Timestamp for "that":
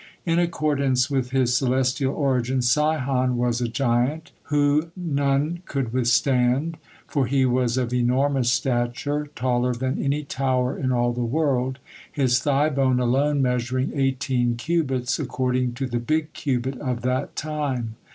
17.03-17.35